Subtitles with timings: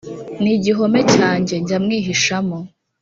[0.41, 2.57] Ni igihome cyanjye njya mwihishamo